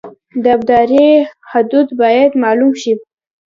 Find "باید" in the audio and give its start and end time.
2.01-2.31